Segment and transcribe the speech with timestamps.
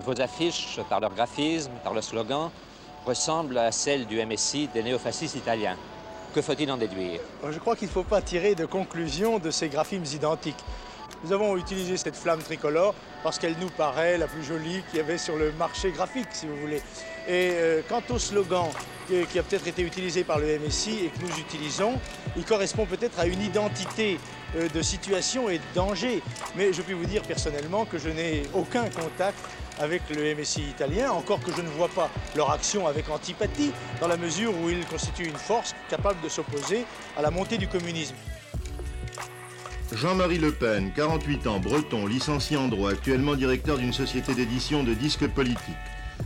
[0.00, 2.50] Vos affiches, par leur graphisme, par leur slogan,
[3.06, 5.76] ressemblent à celles du MSI des néofascistes italiens.
[6.34, 7.20] Que faut-il en déduire?
[7.48, 10.62] Je crois qu'il ne faut pas tirer de conclusion de ces graphismes identiques.
[11.22, 15.00] Nous avons utilisé cette flamme tricolore parce qu'elle nous paraît la plus jolie qu'il y
[15.00, 16.82] avait sur le marché graphique, si vous voulez.
[17.28, 18.66] Et euh, quant au slogan
[19.06, 21.92] qui a peut-être été utilisé par le MSI et que nous utilisons,
[22.36, 24.18] il correspond peut-être à une identité
[24.56, 26.22] euh, de situation et de danger.
[26.56, 29.38] Mais je puis vous dire personnellement que je n'ai aucun contact
[29.78, 34.08] avec le MSI italien, encore que je ne vois pas leur action avec antipathie, dans
[34.08, 36.84] la mesure où ils constituent une force capable de s'opposer
[37.16, 38.14] à la montée du communisme.
[39.92, 44.94] Jean-Marie Le Pen, 48 ans, breton, licencié en droit, actuellement directeur d'une société d'édition de
[44.94, 45.74] disques politiques.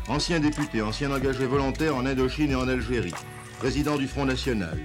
[0.08, 3.14] Ancien député, ancien engagé volontaire en Indochine et en Algérie.
[3.58, 4.78] Président du Front National.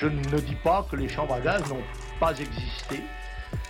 [0.00, 1.82] Je ne dis pas que les chambres à gaz n'ont
[2.18, 3.02] pas existé.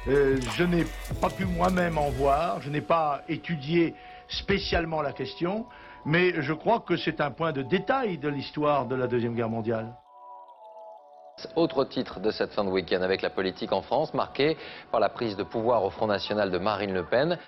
[0.09, 0.85] Euh, je n'ai
[1.21, 3.95] pas pu moi-même en voir, je n'ai pas étudié
[4.29, 5.67] spécialement la question,
[6.05, 9.49] mais je crois que c'est un point de détail de l'histoire de la Deuxième Guerre
[9.49, 9.95] mondiale.
[11.55, 14.57] Autre titre de cette fin de week-end avec la politique en France, marquée
[14.91, 17.39] par la prise de pouvoir au Front National de Marine Le Pen.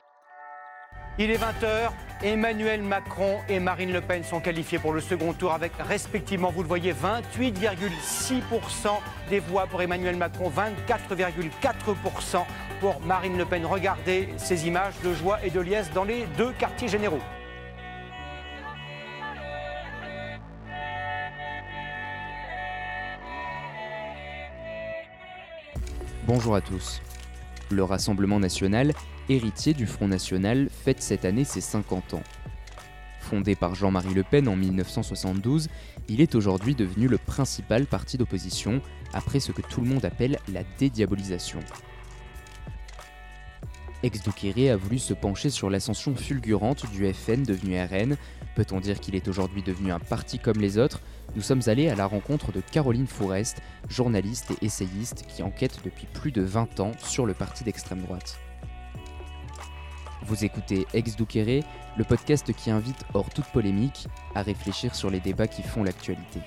[1.20, 1.90] Il est 20h,
[2.22, 6.62] Emmanuel Macron et Marine Le Pen sont qualifiés pour le second tour avec respectivement, vous
[6.62, 8.42] le voyez, 28,6%
[9.28, 12.44] des voix pour Emmanuel Macron, 24,4%
[12.78, 13.66] pour Marine Le Pen.
[13.66, 17.18] Regardez ces images de joie et de liesse dans les deux quartiers généraux.
[26.28, 27.02] Bonjour à tous.
[27.70, 28.92] Le Rassemblement national,
[29.28, 32.22] héritier du Front national, fête cette année ses 50 ans.
[33.20, 35.68] Fondé par Jean-Marie Le Pen en 1972,
[36.08, 38.80] il est aujourd'hui devenu le principal parti d'opposition
[39.12, 41.60] après ce que tout le monde appelle la dédiabolisation.
[44.02, 48.16] ex a voulu se pencher sur l'ascension fulgurante du FN devenu RN.
[48.56, 51.02] Peut-on dire qu'il est aujourd'hui devenu un parti comme les autres?
[51.36, 53.60] Nous sommes allés à la rencontre de Caroline Fourest,
[53.90, 58.38] journaliste et essayiste qui enquête depuis plus de 20 ans sur le parti d'extrême droite.
[60.28, 61.64] Vous écoutez Ex Douqueré,
[61.96, 66.40] le podcast qui invite, hors toute polémique, à réfléchir sur les débats qui font l'actualité.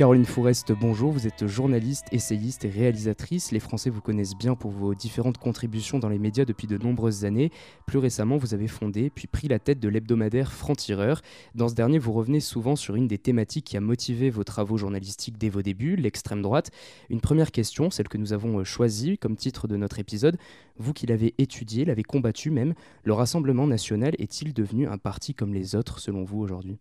[0.00, 1.12] Caroline Fourest, bonjour.
[1.12, 3.52] Vous êtes journaliste, essayiste et réalisatrice.
[3.52, 7.26] Les Français vous connaissent bien pour vos différentes contributions dans les médias depuis de nombreuses
[7.26, 7.50] années.
[7.84, 11.20] Plus récemment, vous avez fondé puis pris la tête de l'hebdomadaire Franc-Tireur.
[11.54, 14.78] Dans ce dernier, vous revenez souvent sur une des thématiques qui a motivé vos travaux
[14.78, 16.70] journalistiques dès vos débuts, l'extrême droite.
[17.10, 20.38] Une première question, celle que nous avons euh, choisie comme titre de notre épisode.
[20.78, 22.72] Vous qui l'avez étudié, l'avez combattu même,
[23.04, 26.78] le Rassemblement national est-il devenu un parti comme les autres selon vous aujourd'hui?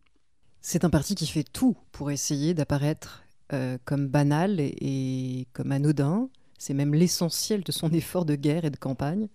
[0.61, 6.29] C'est un parti qui fait tout pour essayer d'apparaître euh, comme banal et, comme anodin.
[6.57, 9.27] C'est même l'essentiel de son effort de guerre et de campagne,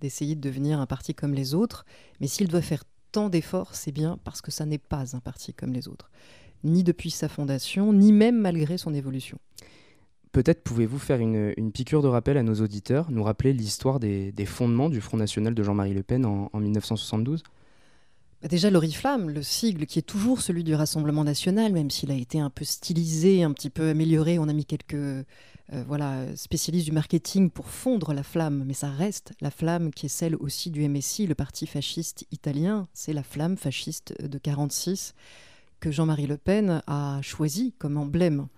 [0.00, 1.84] d'essayer de devenir un parti comme les autres.
[2.20, 5.52] Mais s'il doit faire tant d'efforts, c'est bien parce que ça n'est pas un parti
[5.52, 6.10] comme les autres,
[6.64, 9.38] ni depuis sa fondation, ni même malgré son évolution.
[10.32, 14.88] Peut-être pouvez-vous faire une, piqûre de rappel à nos auditeurs, nous rappeler l'histoire des, fondements
[14.88, 17.59] du Front National de Jean-Marie Le Pen en 1972 bah,
[18.48, 22.40] déjà, l'Oriflamme, le sigle qui est toujours celui du Rassemblement national, même s'il a été
[22.40, 25.24] un peu stylisé, un petit peu amélioré, on a mis quelques
[25.72, 30.10] euh, spécialistes du marketing pour fondre la flamme, mais ça reste la flamme qui est
[30.10, 32.88] celle aussi du MSI, le parti fasciste italien.
[32.92, 35.14] C'est la flamme fasciste de 46
[35.78, 38.48] que Jean-Marie Le Pen a choisi comme emblème.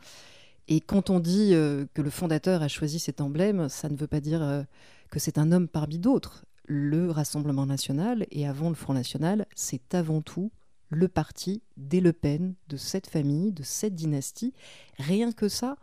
[0.69, 4.07] Et quand on dit euh, que le fondateur a choisi cet emblème, ça ne veut
[4.07, 4.63] pas dire euh,
[5.11, 9.95] que c'est un homme parmi d'autres le Rassemblement national et avant le Front national, c'est
[9.95, 10.51] avant tout
[10.93, 14.53] le parti des Le Pen, de cette famille, de cette dynastie.
[14.99, 15.77] Rien que ça,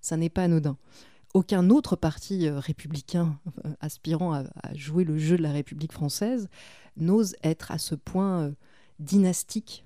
[0.00, 0.78] ça n'est pas anodin.
[1.34, 6.48] Aucun autre parti euh, républicain euh, aspirant à, jouer le jeu de la République française
[6.96, 8.52] n'ose être à ce point euh,
[9.00, 9.84] dynastique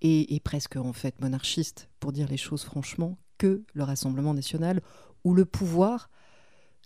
[0.00, 4.80] et, et, presque en fait monarchiste, pour dire les choses franchement, que le Rassemblement national,
[5.24, 6.08] où le pouvoir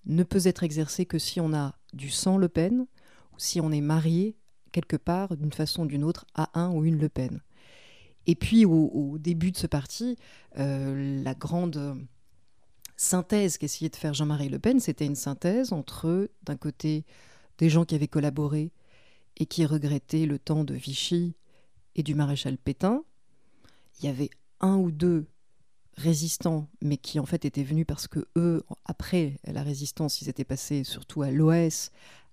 [0.07, 2.87] ne peut être exercé que si on a du sang Le Pen,
[3.37, 4.37] si on est marié
[4.73, 7.41] quelque part, d'une façon ou d'une autre, à un ou une Le Pen.
[8.27, 10.17] Et puis au, début de ce parti,
[10.59, 11.99] euh, la grande
[12.97, 17.05] synthèse qu'essayait de faire Jean-Marie Le Pen, c'était une synthèse entre, d'un côté,
[17.59, 18.73] des gens qui avaient collaboré
[19.37, 21.35] et qui regrettaient le temps de Vichy
[21.97, 23.03] et du maréchal Pétain.
[23.99, 24.31] Il y avait
[24.61, 25.27] un ou deux
[25.97, 30.45] résistants, mais qui en fait étaient venus parce que eux, après la résistance, ils étaient
[30.45, 31.91] passés surtout à l'OS,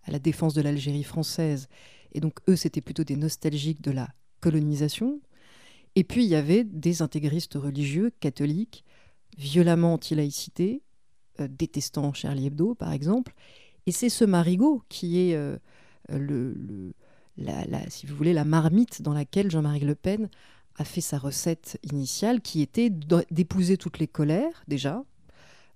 [0.10, 1.68] à la défense de l'Algérie française,
[2.14, 4.10] et donc eux, c'était plutôt des nostalgiques de la
[4.42, 5.22] colonisation.
[5.96, 8.84] Et puis il y avait des intégristes religieux, catholiques,
[9.38, 10.82] violemment anti-laïcité,
[11.40, 13.34] détestant Charlie Hebdo, par exemple.
[13.86, 15.38] Et c'est ce marigot qui est
[16.10, 16.94] le,
[17.38, 20.30] la, si vous voulez, la marmite dans laquelle Jean-Marie Le Pen
[20.76, 25.04] a fait sa recette initiale, qui était d'épouser toutes les colères, déjà,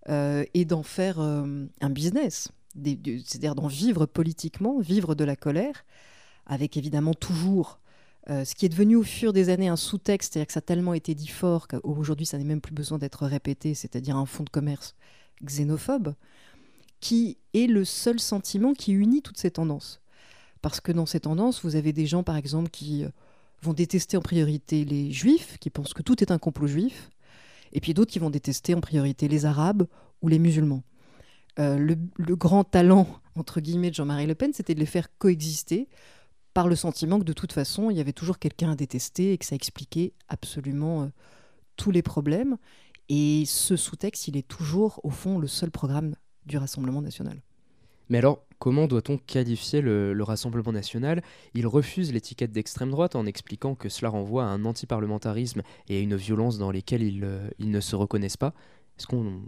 [0.10, 5.86] et d'en faire un business, c'est-à-dire d'en vivre politiquement, vivre de la colère,
[6.46, 7.80] avec évidemment toujours
[8.30, 10.62] euh, ce qui est devenu au fur des années un sous-texte, c'est-à-dire que ça a
[10.62, 14.44] tellement été dit fort qu'aujourd'hui ça n'est même plus besoin d'être répété, c'est-à-dire un fonds
[14.44, 14.96] de commerce
[15.44, 16.16] xénophobe,
[17.00, 20.00] qui est le seul sentiment qui unit toutes ces tendances.
[20.62, 23.10] Parce que dans ces tendances, vous avez des gens, par exemple, qui euh,
[23.62, 27.10] vont détester en priorité les juifs, qui pensent que tout est un complot juif,
[27.74, 29.86] et puis d'autres qui vont détester en priorité les arabes
[30.22, 30.84] ou les musulmans.
[31.60, 35.88] Euh, le, grand talent, entre guillemets, de Jean-Marie Le Pen, c'était de les faire coexister
[36.54, 39.38] par le sentiment que de toute façon, il y avait toujours quelqu'un à détester et
[39.38, 41.08] que ça expliquait absolument euh,
[41.78, 42.58] tous les problèmes.
[43.10, 46.16] Et ce sous-texte, il est toujours, au fond, le seul programme
[46.46, 47.42] du Rassemblement national.
[48.10, 51.22] Mais alors, comment doit-on qualifier le, Rassemblement national?
[51.54, 56.00] Il refuse l'étiquette d'extrême droite en expliquant que cela renvoie à un antiparlementarisme et à
[56.00, 58.54] une violence dans lesquelles ils, euh, ne se reconnaissent pas.
[58.98, 59.42] Est-ce qu'on,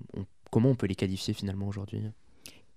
[0.55, 2.01] comment on peut les qualifier finalement aujourd'hui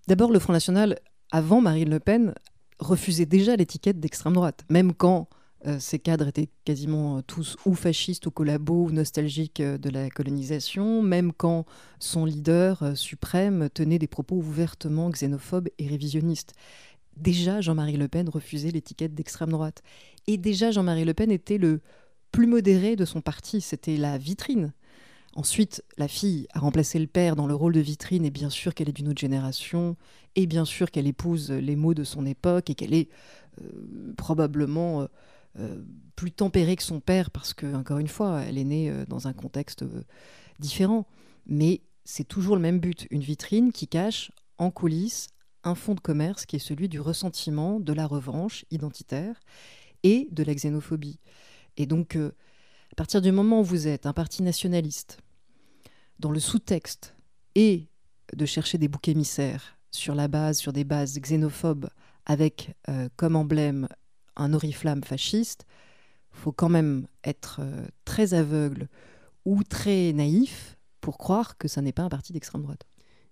[0.09, 0.99] D'abord, le Front National,
[1.31, 2.35] avant Marine Le Pen,
[2.81, 5.29] refusait déjà l'étiquette d'extrême droite, même quand
[5.65, 9.91] euh, ces cadres étaient quasiment euh, tous ou fascistes ou collabos ou nostalgiques euh, de
[9.91, 11.67] la colonisation, même quand
[12.01, 16.55] son leader suprême tenait des propos ouvertement xénophobes et révisionnistes.
[17.17, 19.85] Déjà, Jean-Marie Le Pen refusait l'étiquette d'extrême droite.
[20.27, 21.81] Et déjà, Jean-Marie Le Pen était le
[22.33, 24.73] plus modéré de son parti, c'était la vitrine.
[25.35, 28.75] Ensuite, la fille a remplacé le père dans le rôle de vitrine, et bien sûr
[28.75, 29.97] qu'elle est d'une autre génération,
[30.37, 33.09] et bien sûr qu'elle épouse les mots de son époque, et qu'elle est
[33.61, 35.07] euh, probablement euh,
[35.59, 35.83] euh,
[36.17, 39.33] plus tempérée que son père, parce que, encore une fois, elle est née dans un
[39.33, 39.85] contexte
[40.59, 41.07] différent.
[41.47, 45.29] Mais c'est toujours le même but, une vitrine qui cache en coulisses
[45.65, 49.39] un fonds de commerce qui est celui du ressentiment, de la revanche identitaire
[50.03, 51.19] et de la xénophobie.
[51.77, 52.17] Et donc,
[52.99, 55.19] partir du moment où vous êtes un parti nationaliste,
[56.19, 57.15] dont le sous-texte
[57.55, 57.87] est
[58.35, 61.91] de chercher des boucs émissaires sur la base, sur des bases xénophobes,
[62.27, 63.87] avec euh, comme emblème
[64.35, 65.65] un oriflamme fasciste,
[66.33, 68.89] faut quand même être euh, très aveugle
[69.45, 72.85] ou très naïf pour croire que ça n'est pas un parti d'extrême droite.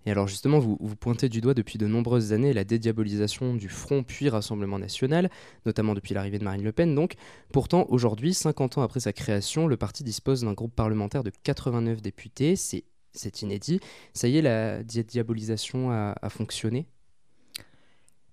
[0.07, 4.05] Et alors justement, vous, pointez du doigt depuis de nombreuses années la dédiabolisation du Front
[4.05, 5.31] puis Rassemblement national,
[5.67, 6.95] notamment depuis l'arrivée de Marine Le Pen.
[6.95, 7.15] Donc,
[7.53, 12.01] pourtant, aujourd'hui, 50 ans après sa création, le parti dispose d'un groupe parlementaire de 89
[12.03, 12.55] députés.
[12.55, 13.81] C'est, c'est inédit.
[14.15, 16.87] Ça y est, la dédiabolisation a, fonctionné?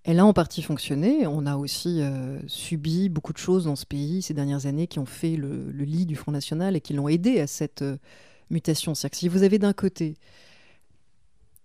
[0.03, 1.25] Elle a en partie fonctionné.
[1.25, 4.99] On a aussi euh, subi beaucoup de choses dans ce pays ces dernières années qui
[4.99, 7.97] ont fait le, lit du Front National et qui l'ont aidé à cette euh,
[8.51, 8.93] mutation.
[8.93, 10.17] C'est-à-dire que si vous avez d'un côté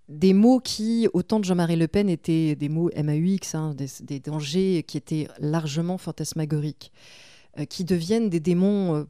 [0.09, 4.21] des mots qui, au temps de Jean-Marie Le Pen, étaient des mots MAUX, hein, des,
[4.21, 6.93] dangers qui étaient largement fantasmagoriques,
[7.59, 9.05] euh, qui deviennent des démons euh,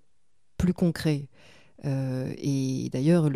[0.56, 1.28] plus concrets.
[1.84, 3.30] Euh, et d'ailleurs,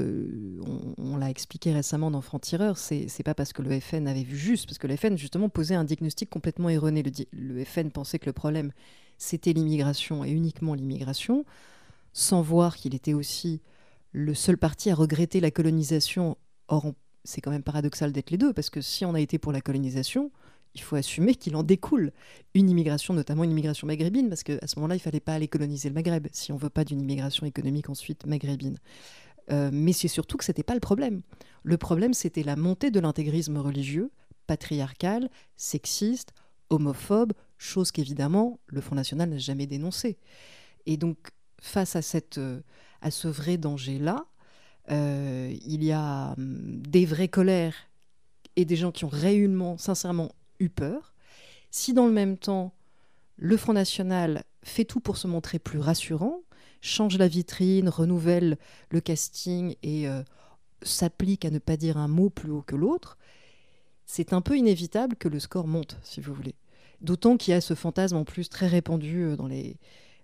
[0.99, 4.67] on, l'a expliqué récemment dans Franc-Tireur, c'est pas parce que le FN avait vu juste,
[4.67, 7.05] parce que le FN justement posait un diagnostic complètement erroné.
[7.33, 8.73] Le, FN pensait que le problème
[9.19, 11.45] c'était l'immigration et uniquement l'immigration,
[12.13, 13.61] sans voir qu'il était aussi
[14.11, 16.37] le seul parti à regretter la colonisation.
[16.67, 16.93] Or,
[17.25, 19.61] c'est quand même paradoxal d'être les deux, parce que si on a été pour la
[19.61, 20.31] colonisation,
[20.75, 22.13] il faut assumer qu'il en découle
[22.55, 25.89] une immigration, notamment une immigration maghrébine, parce qu'à ce moment-là, il fallait pas aller coloniser
[25.89, 28.79] le Maghreb, si on veut pas d'une immigration économique ensuite maghrébine.
[29.51, 31.23] Euh, mais c'est surtout que ce n'était pas le problème.
[31.63, 34.11] Le problème, c'était la montée de l'intégrisme religieux,
[34.47, 36.33] patriarcal, sexiste,
[36.71, 40.19] homophobe, chose qu'évidemment le Front National n'a jamais dénoncée.
[40.87, 41.19] Et donc,
[41.61, 42.61] face à, cette, euh,
[43.03, 44.27] à ce vrai danger-là,
[44.91, 47.75] euh, il y a hum, des vraies colères
[48.57, 51.15] et des gens qui ont réellement, sincèrement eu peur.
[51.71, 52.75] Si dans le même temps,
[53.37, 56.43] le Front National fait tout pour se montrer plus rassurant,
[56.81, 58.59] change la vitrine, renouvelle
[58.91, 60.23] le casting et euh,
[60.83, 63.17] s'applique à ne pas dire un mot plus haut que l'autre,
[64.05, 66.55] c'est un peu inévitable que le score monte, si vous voulez.
[67.01, 69.77] D'autant qu'il y a ce fantasme en plus très répandu euh, dans les,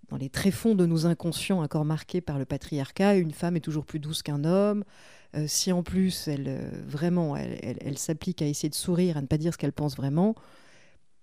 [0.08, 3.84] dans les tréfonds de nos inconscients encore marqués par le patriarcat, une femme est toujours
[3.84, 4.84] plus douce qu'un homme.
[5.36, 9.26] Euh, si en plus elle euh, vraiment elle, s'applique à essayer de sourire, à ne
[9.26, 10.34] pas dire ce qu'elle pense vraiment,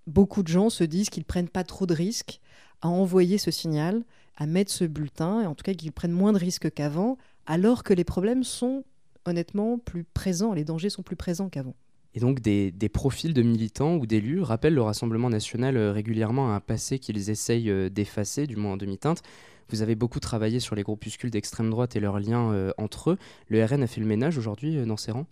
[0.05, 2.39] beaucoup de gens se disent qu'ils prennent pas trop de risques
[2.81, 4.03] à envoyer ce signal,
[4.37, 7.83] à mettre ce bulletin, et en tout cas qu'ils prennent moins de risques qu'avant, alors
[7.83, 8.83] que les problèmes sont
[9.25, 11.75] honnêtement plus présents, les dangers sont plus présents qu'avant.
[12.15, 16.55] Et donc des, profils de militants ou d'élus rappellent le Rassemblement national euh, régulièrement à
[16.55, 19.21] un passé qu'ils essayent euh, d'effacer, du moins en demi-teinte.
[19.69, 23.17] Vous avez beaucoup travaillé sur les groupuscules d'extrême droite et leurs liens euh, entre eux.
[23.49, 25.27] Le RN a fait le ménage aujourd'hui dans ses rangs?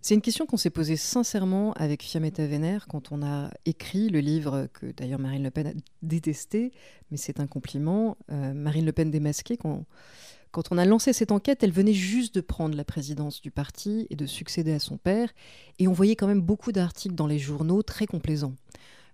[0.00, 4.20] C'est une question qu'on s'est posée sincèrement avec Fiametta Vénère quand on a écrit le
[4.20, 5.72] livre que d'ailleurs Marine Le Pen a
[6.02, 6.72] détesté,
[7.10, 9.56] mais c'est un compliment, euh, Marine Le Pen démasquée.
[9.56, 9.84] Quand,
[10.58, 14.08] quand on a lancé cette enquête, elle venait juste de prendre la présidence du parti
[14.10, 15.32] et de succéder à son père,
[15.78, 18.56] et on voyait quand même beaucoup d'articles dans les journaux très complaisants,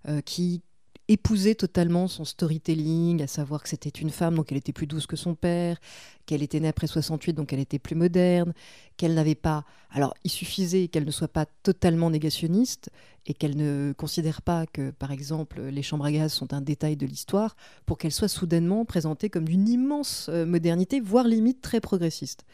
[0.07, 0.63] euh, qui
[1.07, 5.05] épouser totalement son storytelling, à savoir que c'était une femme, donc elle était plus douce
[5.05, 5.77] que son père,
[6.25, 8.53] qu'elle était née après 68, donc elle était plus moderne,
[8.97, 9.65] qu'elle n'avait pas...
[9.91, 12.89] Alors, il suffisait qu'elle ne soit pas totalement négationniste
[13.27, 16.97] et qu'elle ne considère pas que, par exemple, les chambres à gaz sont un détail
[16.97, 21.79] de l'histoire pour qu'elle soit soudainement présentée comme d'une immense euh, modernité, voire limite très
[21.79, 22.45] progressiste.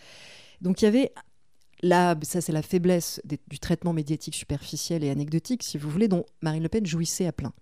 [0.61, 1.13] Donc il y avait
[1.83, 6.25] Là, ça c'est la faiblesse du traitement médiatique superficiel et anecdotique, si vous voulez, dont
[6.41, 7.53] Marine Le Pen jouissait à plein.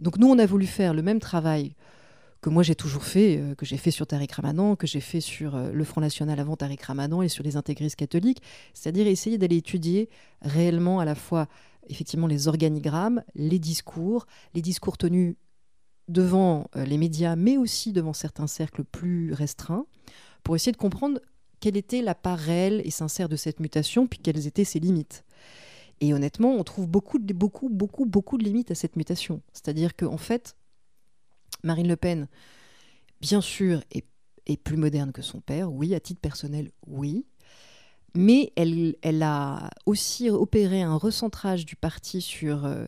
[0.00, 1.74] Donc nous, on a voulu faire le même travail
[2.44, 5.22] que moi j'ai toujours fait, euh, que j'ai fait sur Tariq Ramadan, que j'ai fait
[5.22, 8.42] sur euh, le Front National avant Tariq Ramadan et sur les intégristes catholiques,
[8.74, 10.10] c'est-à-dire essayer d'aller étudier
[10.42, 11.48] réellement à la fois
[11.88, 15.36] effectivement les organigrammes, les discours, les discours tenus
[16.08, 19.86] devant euh, les médias, mais aussi devant certains cercles plus restreints,
[20.42, 21.20] pour essayer de comprendre
[21.60, 25.24] quelle était la part réelle et sincère de cette mutation, puis quelles étaient ses limites.
[26.04, 29.40] Et honnêtement, on trouve beaucoup, beaucoup, beaucoup, beaucoup de limites à cette mutation.
[29.54, 30.54] C'est-à-dire qu'en fait,
[31.62, 32.28] Marine Le Pen,
[33.22, 34.04] bien sûr, est,
[34.62, 37.24] plus moderne que son père, oui, à titre personnel, oui.
[38.14, 42.84] Mais elle, a aussi opéré un recentrage du parti sur euh,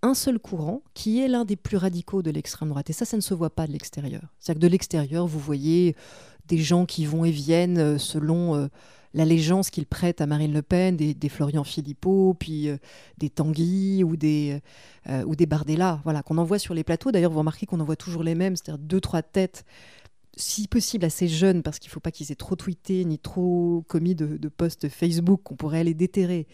[0.00, 2.88] un seul courant, qui est l'un des plus radicaux de l'extrême droite.
[2.88, 4.22] Et ça, ça ne se voit pas de l'extérieur.
[4.40, 5.94] C'est-à-dire que de l'extérieur, vous voyez
[6.46, 8.70] des gens qui vont et viennent euh, selon...
[9.16, 12.76] Euh, l'allégeance qu'il prête à Marine Le Pen, des, Florian Philippot, puis euh,
[13.18, 14.60] des Tanguy ou des,
[15.08, 17.10] euh, ou des Bardella, voilà, qu'on envoie sur les plateaux.
[17.10, 19.64] D'ailleurs, vous remarquez qu'on envoie toujours les mêmes, c'est-à-dire deux, trois têtes,
[20.36, 23.84] si possible assez jeunes, parce qu'il ne faut pas qu'ils aient trop tweeté ni trop
[23.88, 26.46] commis de, de posts Facebook qu'on pourrait aller déterrer,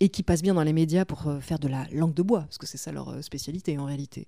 [0.00, 2.40] et qui passent bien dans les médias pour euh, faire de la langue de bois,
[2.40, 4.26] parce que c'est ça leur spécialité en réalité.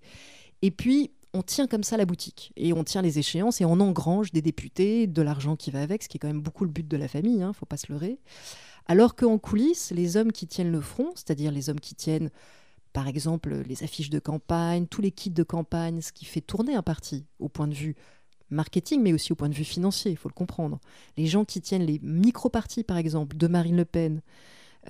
[0.62, 3.80] Et puis, on tient comme ça la boutique et on tient les échéances et on
[3.80, 6.70] engrange des députés, de l'argent qui va avec, ce qui est quand même beaucoup le
[6.70, 8.18] but de la famille, ne hein, faut pas se leurrer.
[8.86, 12.30] Alors qu'en coulisses, les hommes qui tiennent le front, c'est-à-dire les hommes qui tiennent,
[12.92, 16.74] par exemple, les affiches de campagne, tous les kits de campagne, ce qui fait tourner
[16.74, 17.96] un parti au point de vue
[18.50, 20.78] marketing, mais aussi au point de vue financier, il faut le comprendre.
[21.16, 24.20] Les gens qui tiennent les micro-partis, par exemple, de Marine Le Pen,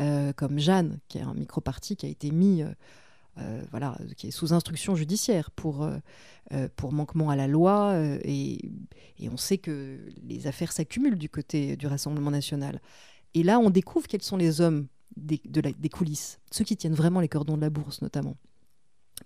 [0.00, 2.72] euh, comme Jeanne, qui est un micro-parti qui a été mis euh,
[3.38, 3.62] euh,
[4.14, 5.96] qui est sous instruction judiciaire pour, euh,
[6.52, 7.94] euh, pour manquement à la loi.
[8.24, 8.58] Et,
[9.30, 12.82] on sait que les affaires s'accumulent du côté du Rassemblement national.
[13.32, 15.38] Et là, on découvre quels sont les hommes des,
[15.90, 18.36] coulisses, ceux qui tiennent vraiment les cordons de la bourse notamment.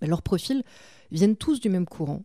[0.01, 0.63] leurs profils
[1.11, 2.23] viennent tous du même courant,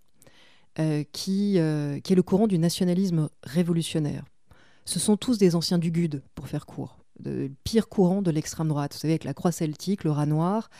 [0.76, 4.24] qui, qui est le courant du nationalisme révolutionnaire.
[4.84, 8.68] Ce sont tous des anciens du GUD, pour faire court, le pire courant de l'extrême
[8.68, 8.92] droite.
[8.92, 10.70] Vous savez, avec la croix celtique, le rat noir,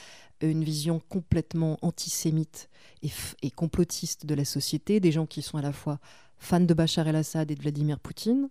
[0.51, 2.69] une vision complètement antisémite
[3.03, 5.99] et, complotiste de la société, des gens qui sont à la fois
[6.39, 8.49] fans de Bachar el-Assad et de Vladimir Poutine.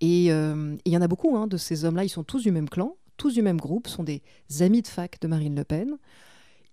[0.00, 2.50] Et euh, il y en a beaucoup hein, de ces hommes-là, ils sont tous du
[2.50, 4.22] même clan, tous du même groupe, sont des
[4.60, 5.96] amis de fac de Marine Le Pen.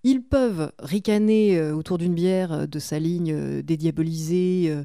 [0.04, 4.76] Ils peuvent ricaner euh, autour d'une bière euh, de sa ligne dédiabolisée,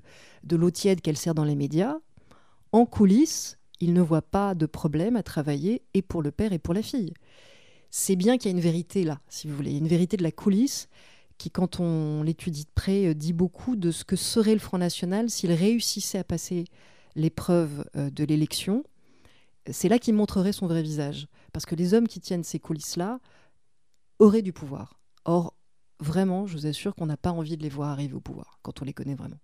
[0.45, 1.97] de l'eau tiède qu'elle sert dans les médias.
[2.71, 6.59] En coulisses, ils ne voient pas de problème à travailler et pour le père et
[6.59, 7.15] pour la fille
[7.91, 9.77] c'est bien qu'il y a une vérité là, si vous voulez.
[9.77, 10.89] Une vérité de la coulisse
[11.39, 14.79] qui, quand on l'étudie de près, euh, dit beaucoup de ce que serait le Front
[14.79, 16.65] National s'il réussissait à passer
[17.15, 18.85] l'épreuve euh, de l'élection.
[19.71, 21.29] C'est là qu'il montrerait son vrai visage.
[21.53, 23.21] Parce que les hommes qui tiennent ces coulisses-là
[24.19, 25.01] auraient du pouvoir.
[25.25, 25.55] Or,
[26.01, 28.83] vraiment, je vous assure qu'on n'a pas envie de les voir arriver au pouvoir, quand
[28.83, 29.39] on les connaît vraiment.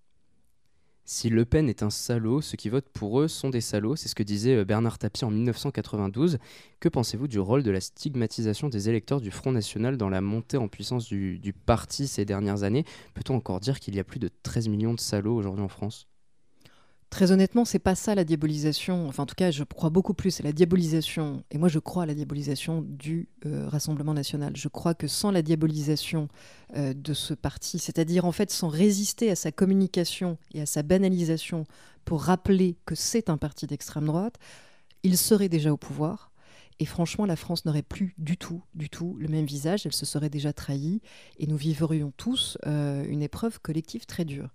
[1.06, 4.08] Si Le Pen est un salaud, ceux qui votent pour eux sont des salauds, c'est
[4.08, 6.38] ce que disait euh, Bernard Tapie en 1992.
[6.80, 10.56] Que pensez-vous du rôle de la stigmatisation des électeurs du Front National dans la montée
[10.56, 12.84] en puissance du, du parti ces dernières années?
[13.12, 16.08] Peut-on encore dire qu'il y a plus de 13 millions de salauds aujourd'hui en France?
[17.14, 19.06] Très honnêtement, c'est pas ça la diabolisation.
[19.06, 21.44] Enfin, en tout cas, je crois beaucoup plus à la diabolisation.
[21.52, 24.56] Et moi, je crois à la diabolisation du euh, Rassemblement national.
[24.56, 26.26] Je crois que sans la diabolisation
[26.74, 30.82] euh, de ce parti, c'est-à-dire en fait sans résister à sa communication et à sa
[30.82, 31.66] banalisation
[32.04, 34.40] pour rappeler que c'est un parti d'extrême droite,
[35.04, 36.32] il serait déjà au pouvoir.
[36.80, 39.86] Et franchement, la France n'aurait plus du tout, du tout le même visage.
[39.86, 41.00] Elle se serait déjà trahie
[41.38, 44.50] et nous vivrions tous euh, une épreuve collective très dure.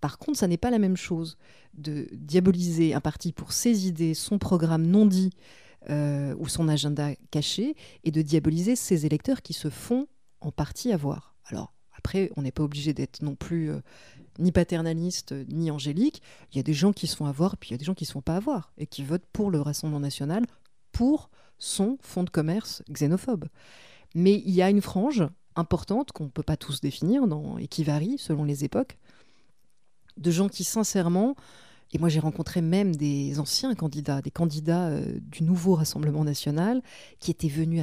[0.00, 1.36] Par contre, ça n'est pas la même chose
[1.74, 5.30] de diaboliser un parti pour ses idées, son programme non dit
[5.88, 10.06] euh, ou son agenda caché, et de diaboliser ses électeurs qui se font
[10.40, 11.34] en partie avoir.
[11.46, 13.80] Alors, après, on n'est pas obligé d'être non plus euh,
[14.38, 16.22] ni paternaliste ni angélique.
[16.52, 17.94] Il y a des gens qui se font avoir, puis il y a des gens
[17.94, 20.44] qui ne se font pas avoir, et qui votent pour le Rassemblement national
[20.92, 23.48] pour sont fonds de commerce xénophobes.
[24.14, 27.22] Mais il y a une frange importante qu'on ne peut pas tous définir
[27.58, 28.98] et qui varie selon les époques,
[30.20, 31.34] de gens qui sincèrement
[31.92, 36.82] et moi, j'ai rencontré même des anciens candidats, des candidats euh, du nouveau Rassemblement national,
[37.18, 37.82] qui étaient venus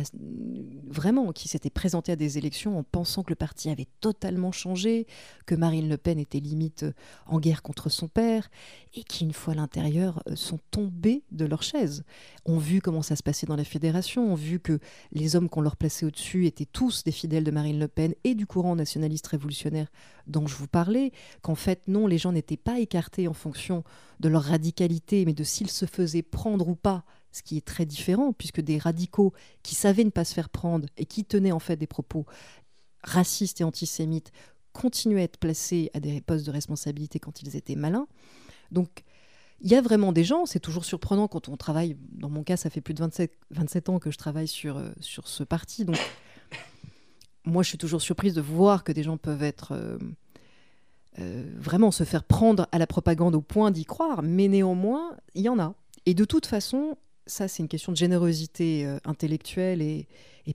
[0.88, 5.08] vraiment, qui s'étaient présentés à des élections en pensant que le parti avait totalement changé,
[5.46, 6.94] que Marine Le Pen était limite euh,
[7.26, 8.50] en guerre contre son père,
[8.94, 12.06] et qui, une fois à l'intérieur, euh, sont tombés de leur chaise.
[12.46, 14.80] Ont vu comment ça se passait dans la fédération, ont vu que
[15.12, 18.36] les hommes qu'on leur plaçait au-dessus étaient tous des fidèles de Marine Le Pen et
[18.36, 19.88] du courant nationaliste révolutionnaire
[20.28, 21.12] dont je vous parlais,
[21.42, 23.84] qu'en fait, non, les gens n'étaient pas écartés en fonction
[24.20, 27.86] de leur radicalité, mais de s'ils se faisaient prendre ou pas, ce qui est très
[27.86, 31.60] différent, puisque des radicaux qui savaient ne pas se faire prendre et qui tenaient en
[31.60, 32.26] fait des propos
[33.04, 34.32] racistes et antisémites
[34.74, 38.08] continuaient à être placés à des postes de responsabilité quand ils étaient malins.
[38.72, 39.04] Donc,
[39.60, 42.58] il y a vraiment des gens, c'est toujours surprenant quand on travaille, dans mon cas,
[42.58, 45.84] ça fait plus de 27, 27 ans que je travaille sur, euh, sur ce parti,
[45.84, 45.98] donc
[47.44, 49.74] moi je suis toujours surprise de voir que des gens peuvent être...
[49.74, 49.98] Euh,
[51.20, 55.50] vraiment se faire prendre à la propagande au point d'y croire, mais néanmoins, il y
[55.50, 55.74] en a.
[56.06, 60.08] Et de toute façon, ça c'est une question de générosité euh, intellectuelle et,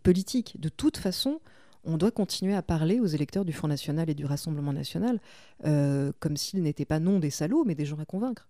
[0.02, 0.58] politique.
[0.58, 1.40] De toute façon,
[1.84, 5.20] on doit continuer à parler aux électeurs du Front National et du Rassemblement National
[5.66, 8.48] euh, comme s'ils n'étaient pas non des salauds, mais des gens à convaincre.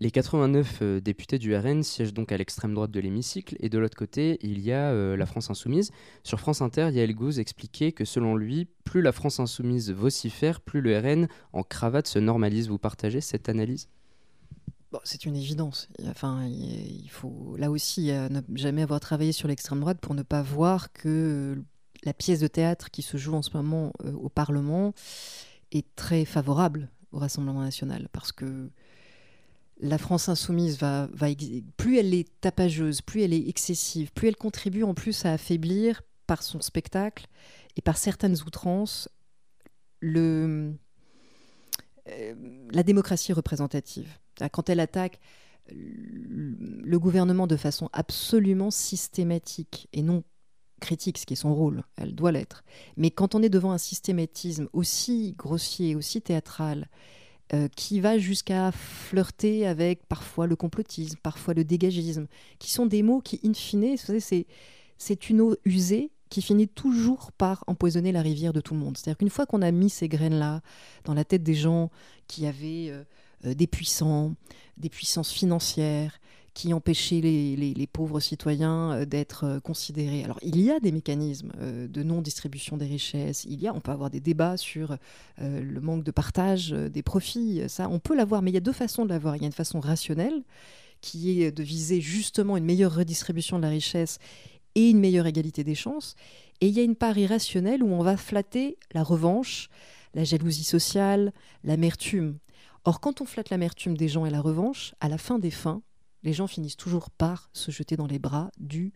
[0.00, 3.78] Les 89 euh, députés du RN siègent donc à l'extrême droite de l'hémicycle et de
[3.78, 5.92] l'autre côté, il y a euh, la France insoumise.
[6.24, 10.80] Sur France Inter, Yael Gouze expliquait que selon lui, plus la France insoumise vocifère, plus
[10.80, 12.68] le RN en cravate se normalise.
[12.68, 13.88] Vous partagez cette analyse?
[15.04, 15.88] C'est une évidence.
[16.08, 20.42] Enfin, il faut là aussi ne jamais avoir travaillé sur l'extrême droite pour ne pas
[20.42, 21.62] voir que
[22.04, 24.94] la pièce de théâtre qui se joue en ce moment euh, au Parlement
[25.72, 28.70] est très favorable au Rassemblement national parce que
[29.82, 31.28] la France insoumise va, va,
[31.76, 36.02] plus elle est tapageuse, plus elle est excessive, plus elle contribue en plus à affaiblir
[36.26, 37.26] par son spectacle
[37.76, 39.08] et par certaines outrances
[40.00, 40.74] le,
[42.08, 42.34] euh,
[42.70, 44.08] la démocratie représentative.
[44.52, 45.20] Quand elle attaque
[45.72, 50.24] le gouvernement de façon absolument systématique et non
[50.80, 52.64] critique, ce qui est son rôle, elle doit l'être.
[52.96, 56.88] Mais quand on est devant un systématisme aussi grossier, aussi théâtral,
[57.52, 62.26] euh, qui va jusqu'à flirter avec parfois le complotisme, parfois le dégagisme,
[62.58, 63.96] qui sont des mots qui, in fine,
[64.98, 68.96] c'est une eau usée qui finit toujours par empoisonner la rivière de tout le monde.
[68.96, 70.62] C'est-à-dire qu'une fois qu'on a mis ces graines-là
[71.04, 71.90] dans la tête des gens
[72.28, 73.02] qui avaient euh,
[73.46, 74.36] euh, des puissants,
[74.76, 76.20] des puissances financières,
[76.60, 80.24] qui empêchaient les, pauvres citoyens euh, d'être euh, considérés.
[80.24, 83.80] Alors il y a des mécanismes euh, de non-distribution des richesses, il y a, on
[83.80, 84.98] peut avoir des débats sur
[85.38, 88.72] le manque de partage des profits, ça on peut l'avoir, mais il y a deux
[88.72, 89.36] façons de l'avoir.
[89.36, 90.42] Il y a une façon rationnelle
[91.00, 94.18] qui est de viser justement une meilleure redistribution de la richesse
[94.74, 96.14] et une meilleure égalité des chances,
[96.60, 99.70] et il y a une part irrationnelle où on va flatter la revanche,
[100.12, 101.32] la jalousie sociale,
[101.64, 102.36] l'amertume.
[102.84, 105.82] Or, quand on flatte l'amertume des gens et la revanche, à la fin des fins,
[106.22, 108.92] les gens finissent toujours par se jeter dans les bras du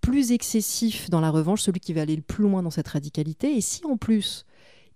[0.00, 3.56] plus excessif dans la revanche, celui qui va aller le plus loin dans cette radicalité.
[3.56, 4.44] Et si en plus,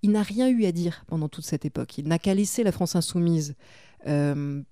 [0.02, 2.72] il n'a rien eu à dire pendant toute cette époque, il n'a qu'à laisser la
[2.72, 3.54] France insoumise
[4.06, 4.62] euh,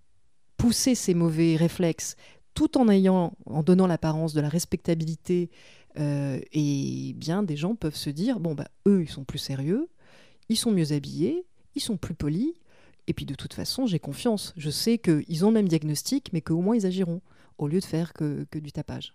[0.56, 2.16] pousser ses mauvais réflexes,
[2.54, 5.50] tout en ayant, en donnant l'apparence de la respectabilité,
[5.98, 9.88] euh, et bien des gens peuvent se dire bon bah eux ils sont plus sérieux,
[10.50, 12.52] ils sont mieux habillés, ils sont plus polis,
[13.06, 14.52] et puis de toute façon, j'ai confiance.
[14.56, 17.20] Je sais qu'ils ont le même diagnostic, mais qu'au moins ils agiront,
[17.58, 19.14] au lieu de faire que, du tapage.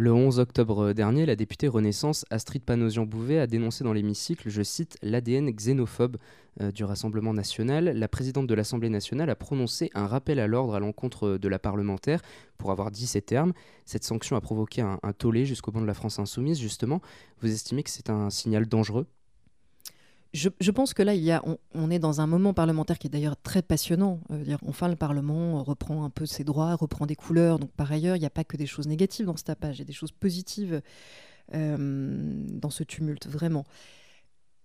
[0.00, 4.96] Le 11 octobre dernier, la députée Renaissance Astrid Panosian-Bouvet a dénoncé dans l'hémicycle, je cite,
[5.02, 6.18] l'ADN xénophobe
[6.60, 7.86] euh, du Rassemblement national.
[7.86, 11.58] La présidente de l'Assemblée nationale a prononcé un rappel à l'ordre à l'encontre de la
[11.58, 12.22] parlementaire
[12.58, 13.52] pour avoir dit ces termes.
[13.86, 17.02] Cette sanction a provoqué un, un tollé jusqu'au banc de la France insoumise, justement.
[17.40, 19.08] Vous estimez que c'est un signal dangereux?
[20.34, 21.42] Je, pense que là,
[21.74, 24.20] on, est dans un moment parlementaire qui est d'ailleurs très passionnant.
[24.30, 27.58] Euh, enfin, le Parlement reprend un peu ses droits, reprend des couleurs.
[27.58, 29.78] Donc, par ailleurs, il n'y a pas que des choses négatives dans ce tapage, il
[29.80, 30.82] y a des choses positives
[31.54, 33.64] euh, dans ce tumulte, vraiment.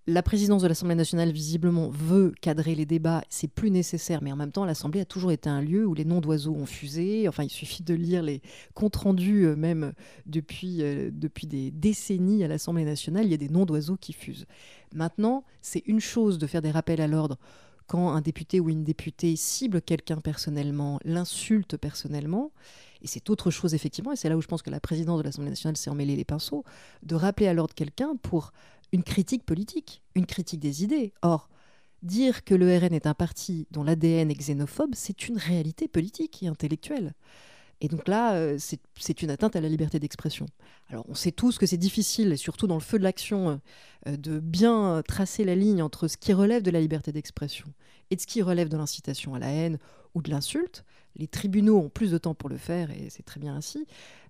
[0.05, 3.23] La présidence de l'Assemblée nationale, visiblement, veut cadrer les débats.
[3.29, 6.03] C'est plus nécessaire, mais en même temps, l'Assemblée a toujours été un lieu où les
[6.03, 7.25] noms d'oiseaux ont fusé.
[7.29, 8.41] Enfin, il suffit de lire les
[8.73, 9.93] comptes rendus, euh, même
[10.25, 14.11] depuis, euh, depuis des décennies à l'Assemblée nationale, il y a des noms d'oiseaux qui
[14.11, 14.45] fusent.
[14.93, 17.37] Maintenant, c'est une chose de faire des rappels à l'ordre
[17.87, 22.51] quand un député ou une députée cible quelqu'un personnellement, l'insulte personnellement.
[23.01, 25.23] Et c'est autre chose, effectivement, et c'est là où je pense que la présidence de
[25.23, 26.65] l'Assemblée nationale s'est emmêlée les pinceaux,
[27.03, 28.51] de rappeler à l'ordre quelqu'un pour
[28.93, 31.13] une critique politique, une critique des idées.
[31.23, 31.49] Or,
[32.03, 36.43] dire que le RN est un parti dont l'ADN est xénophobe, c'est une réalité politique
[36.43, 37.13] et intellectuelle.
[37.81, 40.45] Et donc là, euh, c'est une atteinte à la liberté d'expression.
[40.87, 43.59] Alors on sait tous que c'est difficile, surtout dans le feu de l'action,
[44.07, 47.65] euh, de bien tracer la ligne entre ce qui relève de la liberté d'expression
[48.11, 49.79] et de ce qui relève de l'incitation à la haine
[50.13, 50.85] ou de l'insulte.
[51.15, 53.85] Les tribunaux ont plus de temps pour le faire, et c'est très bien ainsi.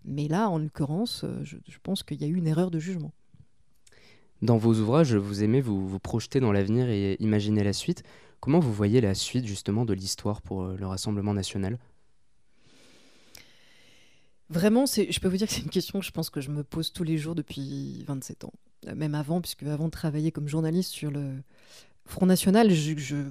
[0.06, 3.14] Mais là, en l'occurrence, je, je pense qu'il y a eu une erreur de jugement.
[4.44, 8.04] Dans vos ouvrages, vous aimez vous, projeter dans l'avenir et imaginer la suite.
[8.42, 11.80] Comment vous voyez la suite justement de l'histoire pour le Rassemblement national?
[14.50, 16.64] Vraiment, je peux vous dire que c'est une question que je pense que je me
[16.64, 18.54] pose tous les jours depuis 27 ans.
[18.88, 21.42] Euh, même avant, puisque avant de travailler comme journaliste sur le
[22.06, 22.70] Front National,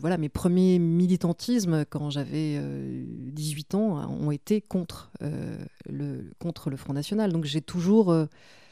[0.01, 2.59] voilà, mes premiers militantismes quand j'avais
[3.05, 5.59] 18 euh, ans hein, ont été contre, euh,
[5.91, 7.33] le, contre le Front National.
[7.33, 8.17] Donc j'ai toujours...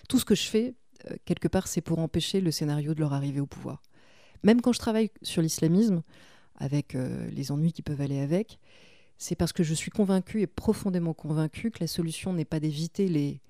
[0.08, 0.74] tout ce que je fais,
[1.24, 3.82] quelque part, c'est pour empêcher le scénario de leur arrivée au pouvoir.
[4.42, 6.02] Même quand je travaille sur l'islamisme,
[6.56, 8.58] avec les ennuis qui peuvent aller avec,
[9.18, 13.06] c'est parce que je suis convaincue et profondément convaincue que la solution n'est pas d'éviter
[13.06, 13.40] les,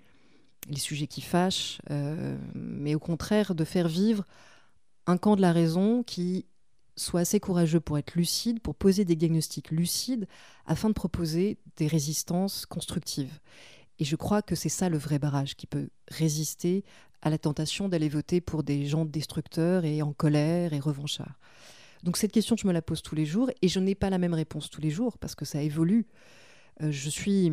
[0.69, 4.25] les sujets qui fâchent, euh, mais au contraire de faire vivre
[5.07, 6.47] un camp de la raison qui
[6.97, 10.27] soit assez courageux pour être lucide, pour poser des diagnostics lucides,
[10.67, 13.41] afin de proposer des résistances constructives.
[13.99, 16.85] Et je crois que c'est ça le vrai barrage qui peut résister
[17.23, 21.39] à la tentation d'aller voter pour des gens destructeurs et en colère et revanchards.
[22.03, 24.19] Donc cette question, je me la pose tous les jours et je n'ai pas la
[24.19, 26.07] même réponse tous les jours parce que ça évolue.
[26.83, 27.53] Euh, je suis,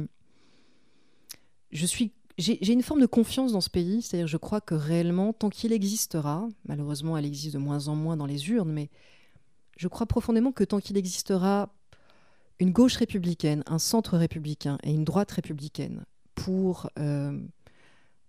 [1.72, 5.34] je suis, j'ai une forme de confiance dans ce pays, c'est-à-dire je crois que réellement,
[5.34, 8.90] tant qu'il existera, malheureusement, elle existe de moins en moins dans les urnes, mais
[9.78, 11.70] je crois profondément que tant qu'il existera
[12.60, 17.40] une gauche républicaine, un centre républicain et une droite républicaine pour euh,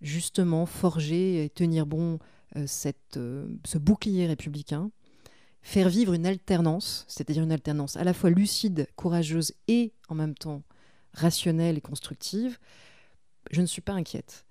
[0.01, 2.19] justement forger et tenir bon
[2.57, 3.19] euh, cette,
[3.65, 4.91] ce bouclier républicain,
[5.63, 10.35] faire vivre une alternance, c'est-à-dire une alternance à la fois lucide, courageuse et en même
[10.35, 10.63] temps
[11.13, 12.59] rationnelle et constructive,
[13.51, 14.47] je ne suis pas inquiète.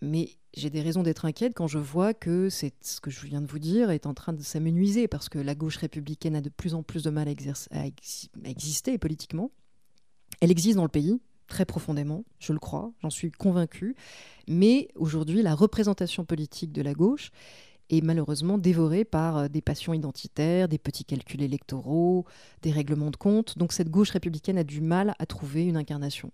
[0.00, 3.40] Mais j'ai des raisons d'être inquiète quand je vois que c'est ce que je viens
[3.40, 6.48] de vous dire est en train de s'amenuiser parce que la gauche républicaine a de
[6.50, 9.50] plus en plus de mal à, à exister politiquement.
[10.40, 11.20] Elle existe dans le pays,
[11.52, 13.94] très profondément, je le crois, j'en suis convaincue.
[14.48, 17.30] Mais aujourd'hui, la représentation politique de la gauche
[17.90, 22.24] est malheureusement dévoré par euh, des passions identitaires, des petits calculs électoraux,
[22.62, 23.58] des règlements de compte.
[23.58, 26.32] Donc cette gauche républicaine a du mal à trouver une incarnation.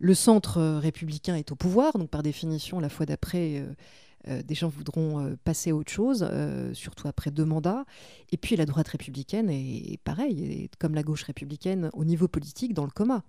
[0.00, 3.64] Le centre euh, républicain est au pouvoir, donc par définition, la fois d'après,
[4.28, 6.28] euh, des gens voudront passer à autre chose,
[6.72, 7.84] surtout après deux mandats.
[8.32, 12.86] Et puis la droite républicaine est, pareil, comme la gauche républicaine, au niveau politique, dans
[12.86, 13.22] le coma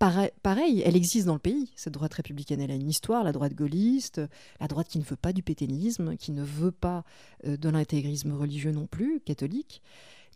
[0.00, 2.60] pareil, elle existe dans le pays, cette droite républicaine.
[2.60, 4.20] Elle a une histoire, la droite gaulliste,
[4.58, 7.04] la droite qui ne veut pas du pétainisme, qui ne veut pas
[7.46, 9.82] euh, de l'intégrisme religieux non plus, catholique.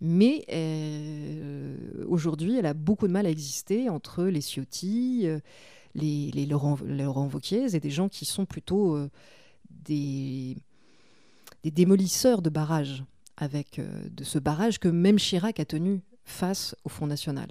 [0.02, 5.40] Mais euh, aujourd'hui, elle a beaucoup de mal à exister entre les Ciotti, euh,
[5.94, 8.98] les, les, Laurent, Laurent et des gens qui sont plutôt
[9.70, 10.56] des,
[11.62, 13.04] des, démolisseurs de barrages,
[13.36, 17.48] avec de ce barrage que même Chirac a tenu face au Front National.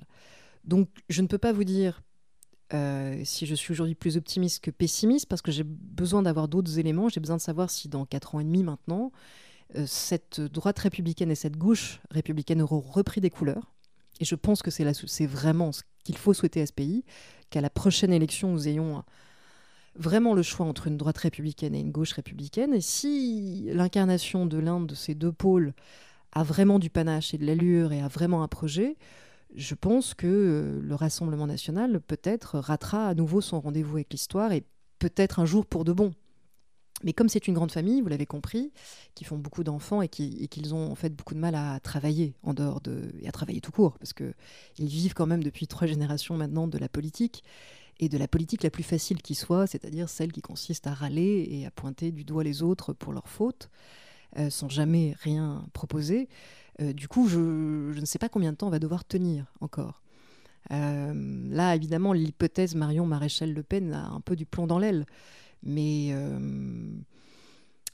[0.63, 2.01] Donc je ne peux pas vous dire
[2.73, 6.79] euh, si je suis aujourd'hui plus optimiste que pessimiste, parce que j'ai besoin d'avoir d'autres
[6.79, 7.09] éléments.
[7.09, 9.11] J'ai besoin de savoir si dans 4 ans et demi maintenant,
[9.75, 13.73] euh, cette droite républicaine et cette gauche républicaine auront repris des couleurs.
[14.19, 17.03] Et je pense que c'est vraiment ce qu'il faut souhaiter à ce pays,
[17.49, 19.03] qu'à la prochaine élection, nous ayons
[19.95, 22.73] vraiment le choix entre une droite républicaine et une gauche républicaine.
[22.73, 25.73] Et si l'incarnation de l'un de ces deux pôles
[26.31, 28.95] a vraiment du panache et de l'allure et a vraiment un projet,
[29.55, 34.51] je pense que euh, le Rassemblement national peut-être ratera à nouveau son rendez-vous avec l'histoire
[34.51, 34.63] et
[34.99, 36.13] peut-être un jour pour de bon.
[37.03, 38.71] Mais comme c'est une grande famille, vous l'avez compris,
[39.13, 42.53] qui font beaucoup d'enfants et qu'ils ont en fait beaucoup de mal à travailler en
[42.53, 44.33] dehors de et à travailler tout court, parce que
[44.77, 47.43] ils vivent quand même depuis trois générations maintenant de la politique
[47.99, 51.45] et de la politique la plus facile qui soit, c'est-à-dire celle qui consiste à râler
[51.49, 53.69] et à pointer du doigt les autres pour leurs fautes,
[54.49, 56.27] sans jamais rien proposer.
[56.81, 60.01] Euh, du coup, je, ne sais pas combien de temps on va devoir tenir encore.
[60.71, 61.13] Euh,
[61.49, 65.05] là, évidemment, l'hypothèse Marion Maréchal Le Pen a un peu du plomb dans l'aile.
[65.61, 66.89] Mais euh,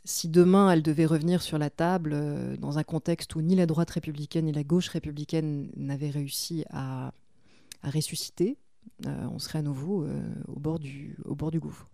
[0.05, 2.17] si demain elle devait revenir sur la table
[2.57, 7.13] dans un contexte où ni la droite républicaine ni la gauche républicaine n'avaient réussi à,
[7.83, 8.57] ressusciter,
[9.05, 10.07] on serait à nouveau
[10.47, 11.87] au bord du gouffre.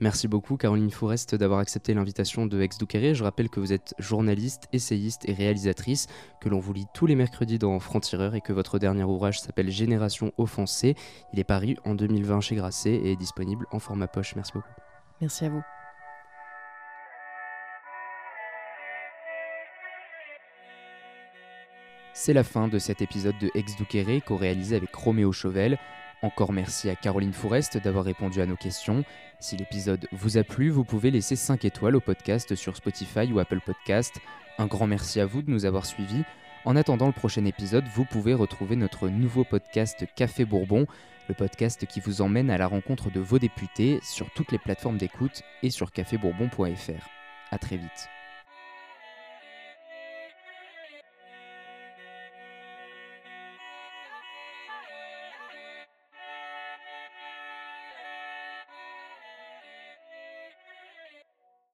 [0.00, 3.14] Merci beaucoup Caroline Fourest d'avoir accepté l'invitation de Ex Douqueré.
[3.14, 6.08] Je rappelle que vous êtes journaliste, essayiste et réalisatrice,
[6.40, 9.70] que l'on vous lit tous les mercredis dans Franc-Tireur et que votre dernier ouvrage s'appelle
[9.70, 10.96] Génération offensée.
[11.32, 14.34] Il est paru en 2020 chez Grasset et est disponible en format poche.
[14.34, 14.72] Merci beaucoup.
[15.20, 15.62] Merci à vous.
[22.14, 25.78] C'est la fin de cet épisode de Ex Douqueré co-réalisé avec Roméo Chauvel.
[26.22, 29.04] Encore merci à Caroline Fourest d'avoir répondu à nos questions.
[29.40, 33.40] Si l'épisode vous a plu, vous pouvez laisser 5 étoiles au podcast sur Spotify ou
[33.40, 34.20] Apple Podcast.
[34.58, 36.22] Un grand merci à vous de nous avoir suivis.
[36.64, 40.86] En attendant le prochain épisode, vous pouvez retrouver notre nouveau podcast Café Bourbon,
[41.28, 44.98] le podcast qui vous emmène à la rencontre de vos députés sur toutes les plateformes
[44.98, 47.08] d'écoute et sur cafébourbon.fr.
[47.50, 48.08] À très vite.